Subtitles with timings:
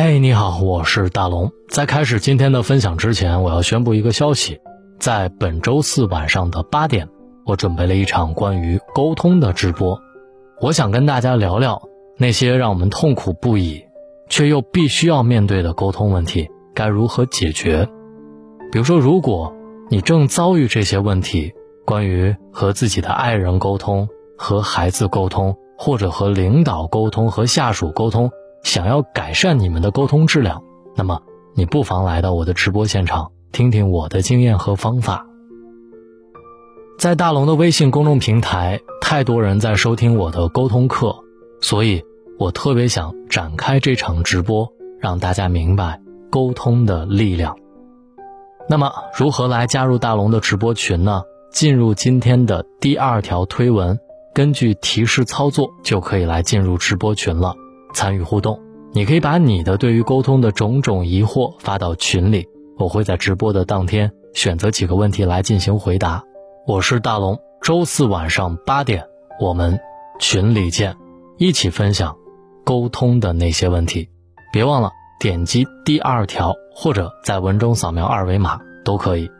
[0.00, 1.50] 嘿，你好，我是大龙。
[1.68, 4.60] 在开始今天的分享之前，我要宣布一个消息：
[5.00, 7.08] 在本周四晚上的八点，
[7.44, 10.00] 我准备了一场关于沟通的直播。
[10.60, 11.82] 我想跟大家聊聊
[12.16, 13.82] 那些让我们痛苦不已，
[14.28, 17.88] 却又必须要面对的沟通问题该如何解决。
[18.70, 19.52] 比如说，如果
[19.90, 21.52] 你正遭遇这些问题，
[21.84, 28.30] 关于和自己的爱人沟通、和孩子沟通，或者和领导沟通、和下属沟通。
[28.62, 30.62] 想要改善你们的沟通质量，
[30.96, 31.22] 那么
[31.54, 35.26] 你不妨来到我的直播现场，听听我的经验和方法。
[36.98, 41.16] 在大龙的微信公众平台，太多人在收听我的沟通课，
[41.60, 42.02] 所以
[42.38, 46.00] 我特别想展开这场直播，让大家明白
[46.30, 47.56] 沟通的力量。
[48.68, 51.22] 那么，如何来加入大龙的直播群呢？
[51.50, 53.98] 进入今天的第二条推文，
[54.34, 57.54] 根据提示操作就可以来进入直播群了。
[57.94, 58.60] 参与互动，
[58.92, 62.46] 你可以把你的对于沟通的种种疑惑发到群里，
[62.78, 66.22] 我会在直播的当天选择几个问题来进行回答。
[66.66, 69.04] 我是大龙，周四晚上八点
[69.40, 69.80] 我们
[70.20, 70.96] 群里见，
[71.38, 72.16] 一起分享
[72.64, 74.08] 沟通的那些问题。
[74.52, 79.30] 别忘了点击第二条，或者在文中扫描二维码都可以。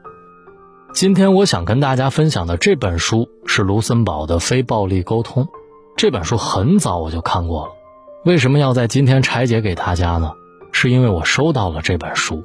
[0.95, 5.45] 今天我想跟大家分享的这本书是卢森堡的《非暴力沟通》，
[5.97, 7.73] 这本书很早我就看过了。
[8.25, 10.33] 为什么要在今天拆解给大家呢？
[10.73, 12.43] 是因为我收到了这本书，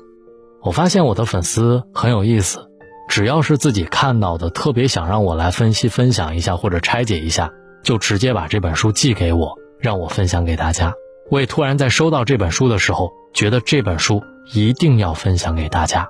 [0.62, 2.70] 我发现我的粉丝很有意思，
[3.10, 7.52] 只要是自己看到的，特别想让我来分析分享一下或者拆解一下，
[7.84, 10.94] 就直接把这本书寄给我，让我分享给大家。
[11.30, 14.22] 我也突然在收到这本书的时候，觉得这本书
[14.54, 16.10] 一定要分享给大家。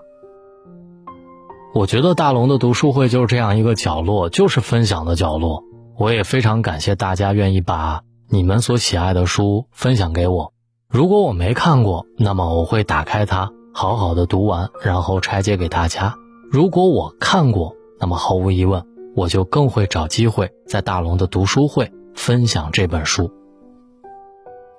[1.73, 5.63] 我觉得大龙的读书会就是这样一个角落，就是分享的角落。
[5.97, 8.01] 我也非常感谢大家愿意把。
[8.29, 10.53] 你们所喜爱的书分享给我，
[10.89, 16.15] 如果我没看过，那么我会打开它，好好的读完，然后拆解给大家。
[16.51, 18.83] 如果我看过，那么毫无疑问，
[19.15, 23.31] 我就更会找机会在大龙的读书会分享这本书。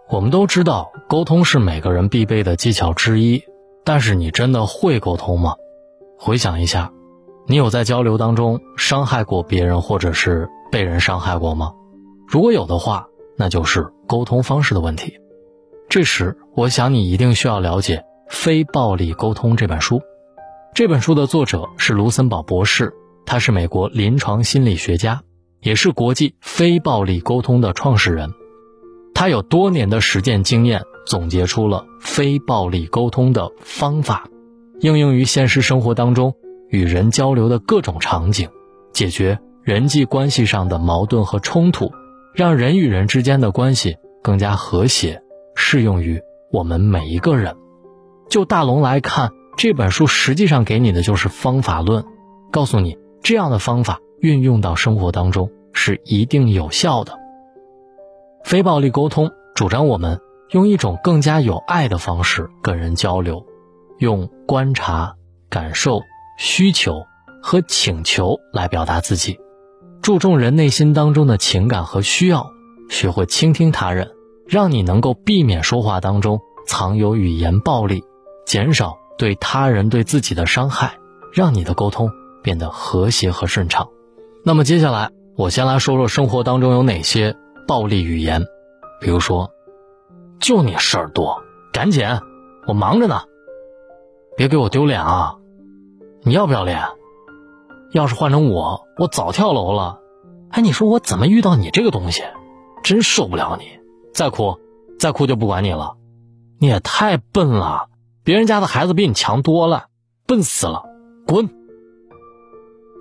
[0.09, 3.43] 我们都知道，沟通是每个人必备的技巧之一，
[3.85, 5.55] 但是你真的会沟通吗？
[6.19, 6.93] 回想一下，
[7.47, 11.73] 你有在交流当中伤害过别人，或者是被人伤害过吗？
[12.27, 15.15] 如果有的话，那就是沟通方式的问题。
[15.89, 20.01] 这时，我想你一定需要了解《非暴力沟通》这本书。
[20.75, 22.93] 这本书的作者是卢森堡博士，
[23.27, 25.23] 他是美国临床心理学家，
[25.61, 28.31] 也是国际非暴力沟通的创始人。
[29.15, 34.27] 他有多年的实践经验，总结出了非暴力沟通的方法，
[34.81, 36.35] 应用于现实生活当中
[36.71, 38.49] 与人交流的各种场景，
[38.93, 41.93] 解决人际关系上的矛盾和冲突。
[42.35, 45.23] 让人与人之间的关系更加和谐，
[45.55, 47.57] 适用于我们每一个人。
[48.29, 52.05] 就大龙来看，这本书实际上给你的就是方法论，
[52.51, 57.17] 告诉你这样的方法运用到生活当中是一定有效的。
[58.43, 60.21] 非暴力沟通主张我们
[60.51, 63.47] 用一种更加有爱的方式跟人交流，
[63.99, 65.15] 用观察、
[65.49, 66.01] 感受、
[66.37, 67.05] 需求
[67.41, 69.39] 和请求来表达自己。
[70.05, 72.53] 注重人内心当中的情感和需要，
[72.91, 74.11] 学会倾听他人，
[74.47, 78.05] 让你能够避免说话当中藏有语言暴力，
[78.45, 80.99] 减少对他人对自己的伤害，
[81.33, 82.11] 让你的沟通
[82.43, 83.89] 变得和谐和顺畅。
[84.45, 87.35] 那么接下来，我先来说说生活当中有哪些
[87.67, 88.45] 暴力语言，
[89.01, 89.51] 比如说，
[90.39, 92.07] 就你事儿多，赶紧，
[92.67, 93.23] 我忙着呢，
[94.37, 95.37] 别给我丢脸啊，
[96.25, 96.83] 你要不要脸？
[97.95, 100.01] 要是换成我，我早跳楼了。
[100.51, 102.25] 哎，你说我怎么遇到你这个东西？
[102.83, 103.67] 真受不了你！
[104.13, 104.59] 再哭，
[104.99, 105.95] 再哭就不管你了。
[106.59, 107.87] 你也太笨了，
[108.25, 109.87] 别人家的孩子比你强多了，
[110.27, 110.83] 笨死了，
[111.25, 111.49] 滚！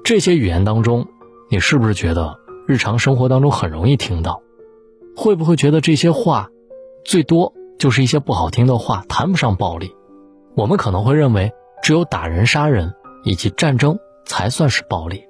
[0.04, 1.08] 这些语言当中，
[1.50, 2.38] 你是不是觉得
[2.68, 4.44] 日常生活当中很容易听到？
[5.18, 6.50] 会不会觉得这些话，
[7.04, 9.96] 最多就是一些不好听的话，谈不上暴力？
[10.56, 11.52] 我们可能会认为，
[11.82, 12.94] 只有打人、杀人
[13.24, 13.98] 以及战争。
[14.26, 15.24] 才算是暴力，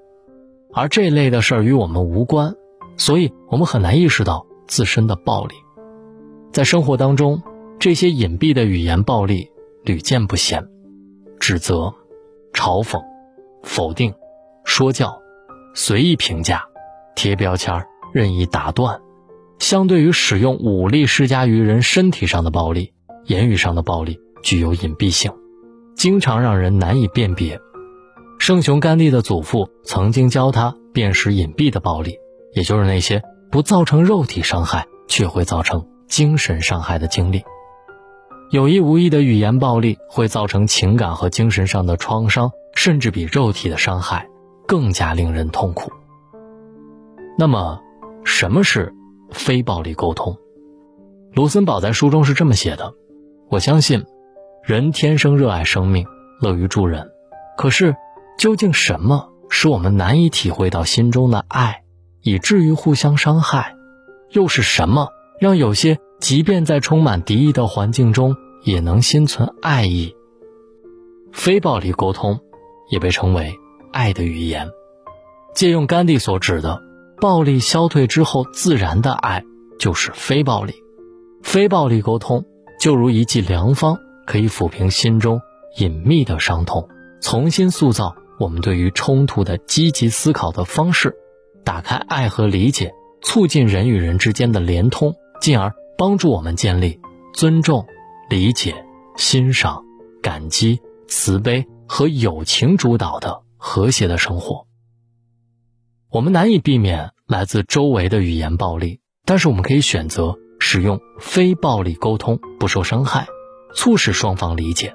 [0.73, 2.55] 而这类的事儿与我们无关，
[2.97, 5.55] 所以我们很难意识到自身的暴力。
[6.51, 7.41] 在生活当中，
[7.79, 9.49] 这些隐蔽的语言暴力
[9.83, 10.67] 屡见不鲜：
[11.39, 11.93] 指责、
[12.53, 13.01] 嘲讽、
[13.63, 14.13] 否定、
[14.63, 15.19] 说教、
[15.73, 16.63] 随意评价、
[17.15, 19.01] 贴标签、任意打断。
[19.59, 22.93] 相对于使用武力施加于人身体上的暴力，
[23.25, 25.31] 言语上的暴力具有隐蔽性，
[25.95, 27.59] 经常让人难以辨别。
[28.45, 32.19] 圣雄甘地的祖父曾经教他辨识隐蔽的暴力，
[32.51, 37.41] 也就是那些不造成肉体伤害却会造成精神伤害的经历。
[38.51, 44.27] 有意无意的语言暴力会造成情感和精神上的创伤，甚至比肉体的伤害
[44.67, 45.89] 更加令人痛苦。
[47.37, 47.79] 那么，
[48.25, 48.93] 什么是
[49.31, 50.37] 非暴力沟通？
[51.33, 52.93] 卢森堡在书中是这么写的
[53.49, 54.03] ：“我相信，
[54.65, 56.05] 人天生热爱生命，
[56.41, 57.09] 乐于助人。
[57.55, 57.95] 可是，
[58.43, 61.83] 究竟什么使我们难以体会到心中的爱，
[62.21, 63.77] 以至于互相伤害？
[64.31, 65.07] 又是什么
[65.39, 68.35] 让有些即便在充满敌意的环境中，
[68.65, 70.13] 也能心存爱意？
[71.31, 72.41] 非暴力沟通，
[72.91, 73.55] 也被称为
[73.93, 74.69] 爱的语言。
[75.55, 76.81] 借用甘地所指的，
[77.21, 79.45] 暴力消退之后自然的爱，
[79.79, 80.73] 就是非暴力。”
[81.43, 82.43] 非暴力沟通
[82.77, 85.39] 就如一剂良方，可以抚平心中
[85.77, 86.89] 隐秘的伤痛，
[87.21, 91.15] 重新塑造我们对于冲突的积极思考的方式，
[91.63, 96.99] 打开爱和理解，促进人与人之间的连通，进而帮助我们建立
[97.33, 97.85] 尊重、
[98.29, 98.85] 理解、
[99.15, 99.83] 欣赏、
[100.21, 104.65] 感激、慈悲和友情主导的和谐的生活。
[106.09, 110.37] 我们难以避免来自周围的语言暴力，但是我们可以选择。
[110.65, 113.27] 使用非暴力沟通，不受伤害，
[113.75, 114.93] 促使双方理解。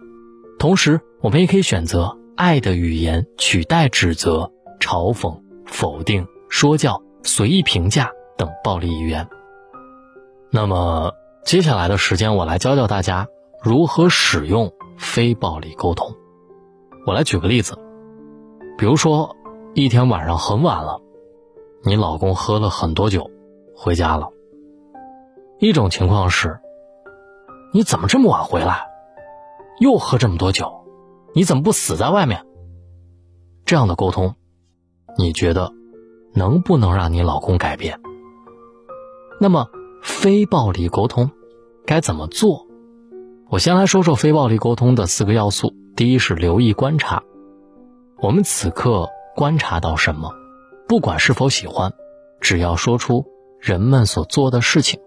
[0.58, 9.28] 同时，我们也可以选择爱的语言取代指责、嘲讽、否定、说教、随意评价等暴力语言。
[10.52, 11.14] 那么，
[11.44, 13.26] 接下来的时间，我来教教大家
[13.60, 16.14] 如何使用非暴力沟通。
[17.06, 17.76] 我来举个例子，
[18.78, 19.34] 比如说，
[19.74, 21.00] 一天晚上很晚了，
[21.82, 23.32] 你老公喝了很多酒，
[23.74, 24.28] 回家了。
[25.58, 26.60] 一种情况是，
[27.72, 28.86] 你怎么这么晚回来？
[29.80, 30.77] 又喝这么多酒，
[31.38, 32.44] 你怎么不死在外面？
[33.64, 34.34] 这样的沟通，
[35.16, 35.72] 你觉得
[36.34, 38.00] 能不能让你老公改变？
[39.40, 39.68] 那么，
[40.02, 41.30] 非暴力沟通
[41.86, 42.66] 该怎么做？
[43.50, 45.72] 我先来说说非暴力沟通的四个要素。
[45.94, 47.22] 第一是留意观察，
[48.20, 50.32] 我们此刻观察到什么，
[50.88, 51.92] 不管是否喜欢，
[52.40, 53.24] 只要说出
[53.60, 54.98] 人们所做的事情。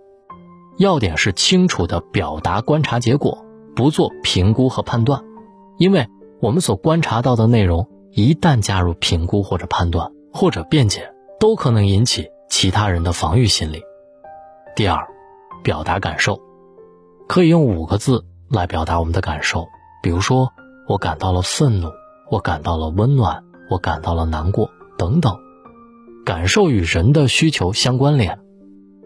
[0.78, 3.46] 要点是清楚地表达观察结果，
[3.76, 5.26] 不做评估和判断，
[5.78, 6.08] 因为
[6.42, 13.84] 我们所观察到的内容一旦加入评估或者判断或者辩解，都可能引起其他人的防御心理。
[14.76, 15.08] 第二，
[15.62, 16.42] 表达感受，
[17.28, 19.68] 可以用五个字来表达我们的感受，
[20.02, 20.52] 比如说
[20.88, 21.90] 我感到了愤怒，
[22.32, 25.38] 我感到了温暖，我感到了难过等等。
[26.26, 28.40] 感受与人的需求相关联。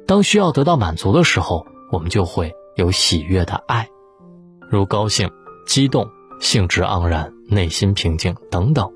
[0.08, 3.90] 当需要得到满足的时候，我们就会有喜悦的爱，
[4.70, 5.30] 如高兴、
[5.68, 6.08] 激动、
[6.45, 8.94] 兴致盎然、内心平静等等。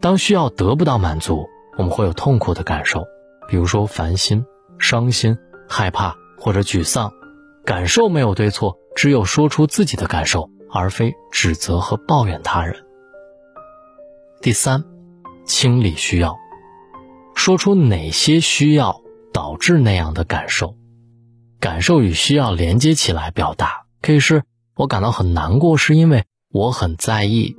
[0.00, 1.46] 当需要得不到满足，
[1.76, 3.04] 我们会有痛苦的感受，
[3.48, 4.46] 比如说烦心、
[4.78, 5.36] 伤心、
[5.68, 7.12] 害怕或者沮丧。
[7.66, 12.74] 感受没有对错，只有说出自己的感受，而非指责和抱怨他人。
[14.40, 14.82] 第三，
[15.44, 16.38] 清理需要，
[17.34, 19.02] 说出哪些需要。
[19.32, 20.74] 导致那样的感受，
[21.60, 24.42] 感受与需要连接起来表达，可以是
[24.74, 27.56] 我感到很难过，是因为我很在意。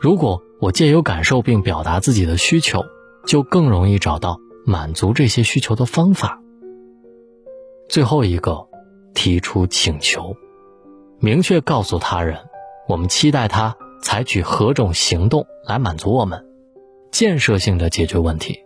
[0.00, 2.82] 如果我借由感受并表达自己的需求，
[3.24, 6.42] 就更容易找到满足这些需求的方法。
[7.88, 8.66] 最后一个，
[9.14, 10.34] 提出请求，
[11.20, 12.38] 明确告诉他人，
[12.88, 16.44] 我们期待他采取何种行动来满足我们，
[17.12, 18.58] 建设性的解决问题。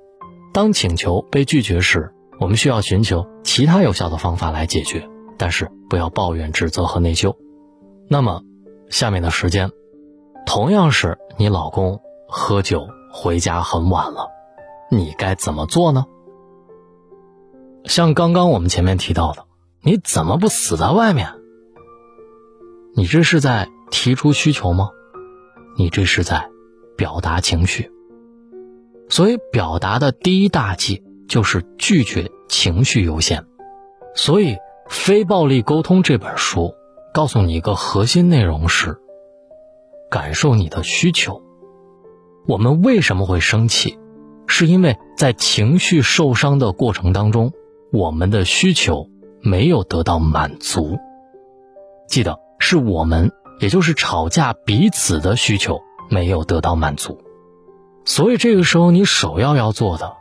[0.55, 5.07] 当请求被拒绝时，我们需要寻求其他有效的方法来解决，
[5.37, 7.37] 但是不要抱怨、指责和内疚。
[8.09, 8.43] 那么，
[8.91, 9.71] 下面的时间，
[10.47, 14.29] 同样是你老公喝酒回家很晚了，
[14.91, 16.07] 你该怎么做呢？
[17.85, 19.45] 像刚刚我们前面提到的，
[19.83, 21.33] 你怎么不死在外面？
[22.95, 24.91] 你这是在提出需求吗？
[25.77, 26.49] 你这是在
[26.97, 27.91] 表达情绪？
[29.09, 33.47] 所以，表达的第一大忌就是拒绝情绪优先。
[34.15, 34.55] 所以，
[34.89, 36.75] 《非暴力沟通》这本书
[37.13, 38.99] 告诉你一个核心内容是：
[40.11, 41.43] 感受你的需求。
[42.47, 43.99] 我们为什么会生气？
[44.47, 47.53] 是因为在情绪受伤的过程当中，
[47.93, 49.09] 我们的需求
[49.43, 50.97] 没有得到满足。
[52.09, 57.21] 记得，是我们，也就是吵架彼此的需求没有得到满足。
[58.07, 60.15] 所以这个时候，你首要要做的，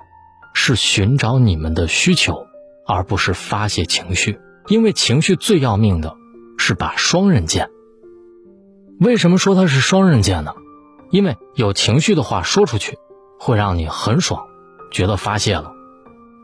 [0.53, 2.45] 是寻找你们的需求，
[2.85, 4.39] 而不是发泄情绪。
[4.67, 6.13] 因为情绪最要命的，
[6.67, 7.69] 是把双刃剑。
[8.99, 10.53] 为什么说它是双刃剑呢？
[11.11, 12.97] 因为有情绪的话说出去，
[13.39, 14.47] 会让你很爽，
[14.91, 15.71] 觉得发泄了，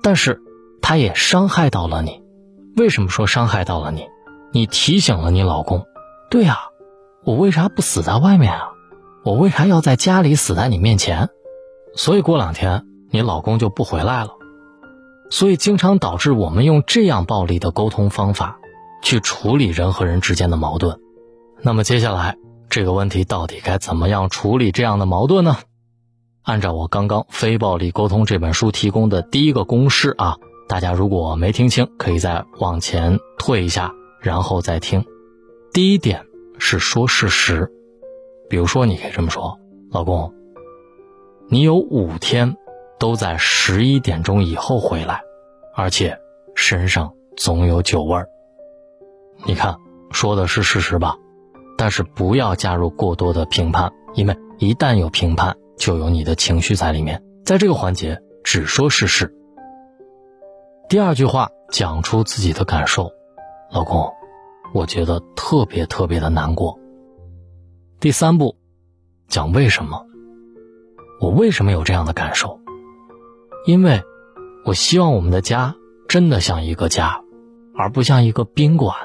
[0.01, 0.41] 但是
[0.81, 2.23] 它也伤害到了你。
[2.77, 4.07] 为什么说伤害到了你？
[4.53, 5.85] 你提醒了你老公，
[6.29, 6.57] 对呀，
[7.25, 8.69] 我为啥不死在外面啊？
[9.25, 11.27] 我为啥要在家里死在你面前？
[11.97, 14.29] 所以过两天你老公就不回来了。
[15.29, 18.59] 所以经常导致我们用这样暴力的沟通方法
[19.03, 20.99] 去处理人和人之间的矛盾。
[21.61, 22.37] 那么接下来
[22.69, 25.57] 这个问题到底该怎么样处理这样的矛盾呢？
[26.41, 33.93] 按照我刚刚《非暴力沟通》这本书提供的第一个公式啊，大家如果没听清，可以再往前退一下。
[34.19, 35.05] 然后再听，
[35.73, 36.25] 第一点
[36.57, 37.69] 是说事实，
[38.49, 39.59] 比如说你可以这么说
[39.91, 40.33] ：“老公，
[41.49, 42.55] 你有五天
[42.99, 45.21] 都在十一点钟以后回来，
[45.75, 46.17] 而且
[46.55, 48.29] 身上总有酒味儿。”
[49.45, 49.77] 你看，
[50.11, 51.17] 说的是事实吧？
[51.77, 57.21] 但是不要加入过多的评判，因为一旦有评判，就有你的情绪在里面。
[57.43, 59.35] 在这个环节，只说事实。
[60.87, 63.11] 第二句话，讲出自己的感受。
[63.71, 64.13] 老公，
[64.73, 66.79] 我觉得特别特别的难过。
[67.99, 68.55] 第三步，
[69.27, 70.05] 讲为什么？
[71.19, 72.59] 我为什么有这样的感受？
[73.65, 74.03] 因为，
[74.63, 75.75] 我希望我们的家
[76.07, 77.21] 真的像一个家，
[77.75, 78.95] 而不像一个宾馆。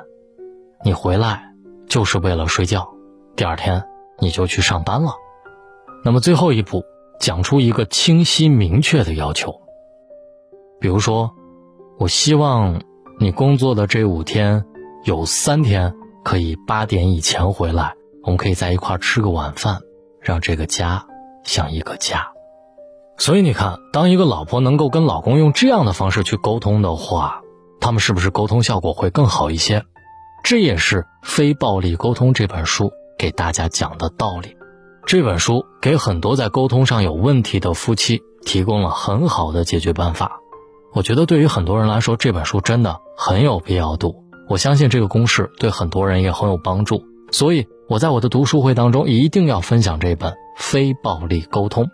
[0.84, 1.52] 你回来
[1.88, 2.88] 就是为了睡觉，
[3.36, 3.84] 第二天
[4.18, 5.12] 你就去上班了。
[6.04, 6.84] 那么最后一步，
[7.20, 9.60] 讲出一个清晰明确的要求。
[10.80, 11.34] 比如说，
[11.98, 12.80] 我希望。
[13.20, 14.64] 你工作的这五天，
[15.02, 15.92] 有三天
[16.22, 19.80] 可以八点以前回来，我们可以在一块吃个晚饭，
[20.20, 21.04] 让这个家
[21.42, 22.28] 像一个家。
[23.16, 27.42] 所以你看，当一个老婆能够跟老公用这样的方式去沟通的话，
[27.80, 29.84] 他们是不是沟通效果会更好一些？
[30.48, 34.56] 这也是《非暴力沟通》这本书给大家讲的道理。
[35.04, 40.40] 这本书给很多在沟通上有问题的夫妻提供了很好的解决办法。
[40.94, 44.24] 我觉得对于很多人来说，这本书真的很有必要读。
[44.48, 51.84] 我相信这个公式对很多人也很有帮助，所以我在我的读书会当中一定要分享这本《非暴力沟通》。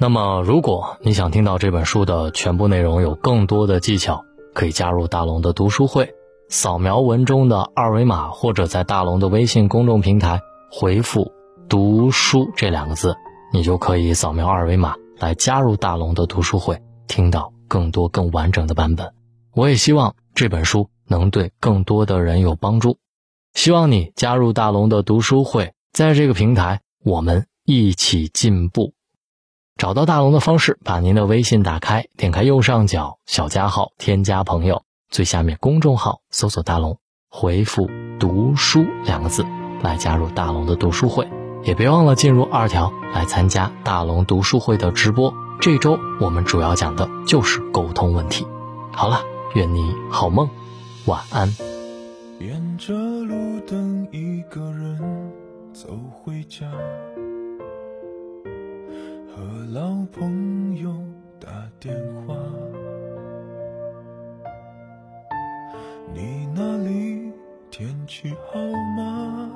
[0.00, 4.24] 那么，如果你想听到这本书的全部内容，有更多的技巧，
[4.54, 6.15] 可以加入大龙的读书会，
[6.48, 11.32] 扫描文中的二维码，或者在大龙的微信公众平台回复
[11.68, 13.16] “读书”这两个字，
[13.52, 17.52] 你就可以扫描二维码来加入大龙的读书会，听到。
[17.68, 19.12] 更多更完整的版本，
[19.52, 22.98] 我也希望这本书能对更多的人有帮助。
[23.54, 28.94] 希望你加入大龙的读书会，在这个平台我们一起进步。
[29.76, 36.98] 找到大龙的方式：把您的微信打开，点开右上角小加号，添加朋友，最下面公众号搜索大龙，
[37.30, 37.88] 回复
[38.20, 39.44] “读书”两个字
[39.82, 41.28] 来加入大龙的读书会。
[41.62, 45.34] 也别忘了进入二条来参加大龙读书会的直播。
[45.60, 48.46] 这周我们主要讲的就是沟通问题。
[48.92, 49.22] 好了，
[49.54, 50.48] 愿你好梦，
[51.06, 51.52] 晚安。
[52.38, 55.32] 沿着路灯，一个人
[55.72, 56.70] 走回家，
[59.34, 60.94] 和老朋友
[61.40, 61.48] 打
[61.80, 61.96] 电
[62.26, 62.34] 话。
[66.14, 67.32] 你那里
[67.70, 68.58] 天气好
[68.96, 69.50] 吗？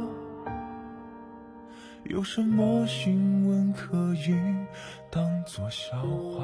[2.04, 4.35] 有什么新闻可以
[5.11, 6.42] 当作笑话？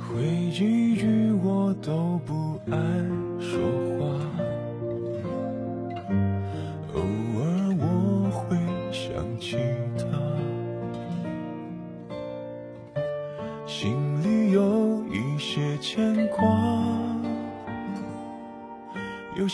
[0.00, 2.76] 回忆语我都不爱
[3.40, 3.87] 说话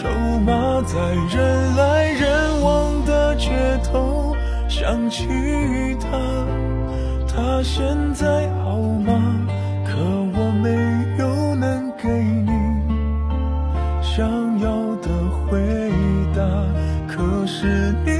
[0.00, 3.50] 筹码在人来人往的街
[3.84, 4.34] 头
[4.66, 5.26] 想起
[6.00, 6.18] 他，
[7.28, 9.12] 他现在好吗？
[9.84, 10.70] 可我没
[11.22, 12.50] 有能给你
[14.02, 14.26] 想
[14.58, 14.70] 要
[15.02, 15.10] 的
[15.50, 15.60] 回
[16.34, 16.42] 答，
[17.06, 18.19] 可是你。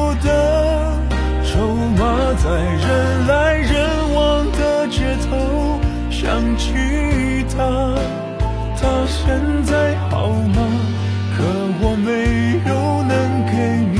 [10.11, 10.59] 好吗？
[11.37, 11.41] 可
[11.79, 12.09] 我没
[12.69, 12.71] 有
[13.03, 13.11] 能
[13.47, 13.51] 给
[13.93, 13.97] 你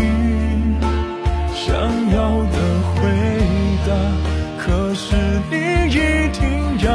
[1.56, 1.64] 想
[2.12, 2.20] 要
[2.52, 2.56] 的
[2.92, 3.00] 回
[3.88, 3.90] 答，
[4.60, 4.62] 可
[4.94, 5.16] 是
[5.50, 5.56] 你
[5.88, 5.96] 一
[6.38, 6.42] 定
[6.86, 6.88] 要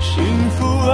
[0.00, 0.10] 幸
[0.50, 0.58] 福
[0.90, 0.92] 啊！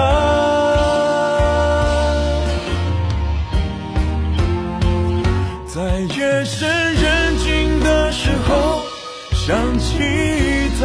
[5.67, 5.76] 在
[6.15, 8.83] 夜深人静的时候，
[9.33, 9.88] 想起
[10.79, 10.85] 他